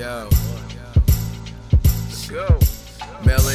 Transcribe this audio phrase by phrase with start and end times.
[0.00, 0.30] Yo.
[2.08, 2.58] Let's go.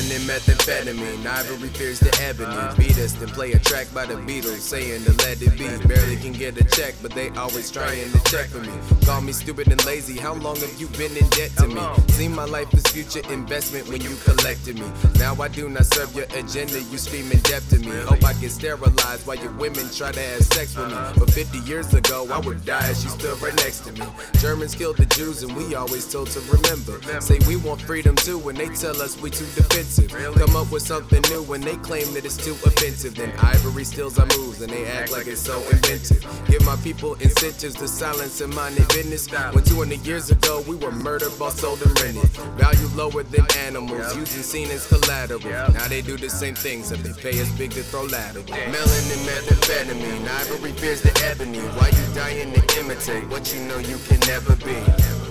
[0.06, 2.56] Melanin, methamphetamine, ivory fears the ebony.
[2.78, 5.68] Beat us, then play a track by the Beatles, saying to let it be.
[5.88, 8.74] Barely can get a check, but they always trying to check for me.
[9.06, 11.82] Call me stupid and lazy, how long have you been in debt to me?
[12.14, 14.86] See my life as future investment when you collected me.
[15.18, 17.96] Now I do not serve your agenda, you screaming death to me.
[18.04, 20.98] Hope I get sterilized while your women try to have sex with me.
[21.18, 24.06] But 50 years ago, I would die as she stood right next to me.
[24.40, 27.02] Germans killed the Jews, and we always told to remember.
[27.22, 29.95] Say we want freedom too, when they tell us we too defensive.
[29.96, 33.16] Come up with something new when they claim that it's too offensive.
[33.16, 36.26] Then ivory steals our moves and they act like it's so inventive.
[36.48, 39.32] Give my people incentives to silence and mind their business.
[39.54, 42.30] When 200 years ago we were murdered, bought, sold, and rented.
[42.58, 45.40] Value lower than animals, using seen as collateral.
[45.74, 48.44] Now they do the same things if they pay us big to throw lateral.
[48.46, 51.60] Melanin, methamphetamine, ivory fears the ebony.
[51.60, 55.25] Why you dying to imitate what you know you can never be?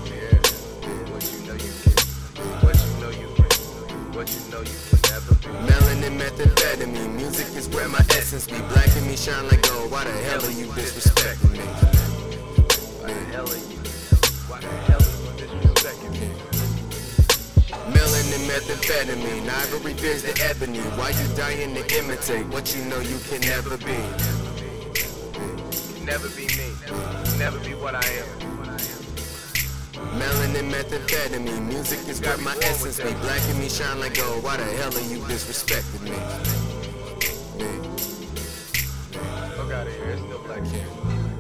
[4.15, 5.49] What you know you can never be.
[5.67, 8.57] Melanin, methamphetamine, music is where my essence be.
[8.71, 9.91] Black and me shine like gold.
[9.91, 11.59] Why the hell are you disrespecting me?
[13.03, 13.81] Why the hell are you?
[14.47, 16.31] Why the hell are you disrespecting me?
[17.91, 20.79] Melanin, methamphetamine, ivory fears the ebony.
[20.95, 23.99] Why you dying to imitate what you know you can never be?
[26.05, 26.71] Never be me.
[27.37, 28.54] Never be what I am.
[30.55, 33.13] Melanin, methamphetamine, music is where my essence be.
[33.15, 34.43] Black and me shine like gold.
[34.45, 36.11] Why the hell are you disrespecting me?
[39.57, 40.11] Fuck out here.
[40.11, 41.34] It's still black here.